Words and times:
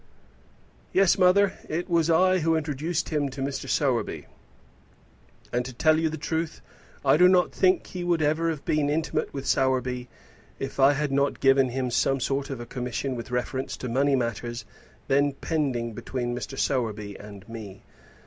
"Yes, 0.93 1.15
mother. 1.19 1.59
It 1.69 1.87
was 1.87 2.09
I 2.09 2.39
who 2.39 2.55
introduced 2.55 3.09
him 3.09 3.29
to 3.29 3.39
Mr. 3.43 3.69
Sowerby; 3.69 4.25
and, 5.53 5.63
to 5.63 5.73
tell 5.73 5.93
the 5.93 6.17
truth, 6.17 6.59
I 7.05 7.17
do 7.17 7.27
not 7.27 7.51
think 7.51 7.85
he 7.85 8.03
would 8.03 8.23
ever 8.23 8.49
have 8.49 8.65
been 8.65 8.89
intimate 8.89 9.31
with 9.31 9.45
Sowerby 9.45 10.09
if 10.57 10.79
I 10.79 10.93
had 10.93 11.11
not 11.11 11.39
given 11.39 11.69
him 11.69 11.91
some 11.91 12.19
sort 12.19 12.49
of 12.49 12.59
a 12.59 12.65
commission 12.65 13.15
with 13.15 13.29
reference 13.29 13.77
to 13.77 13.87
money 13.89 14.15
matters 14.15 14.65
then 15.07 15.33
pending 15.33 15.93
between 15.93 16.35
Mr. 16.35 16.57
Sowerby 16.57 17.15
and 17.19 17.47
me. 17.47 17.83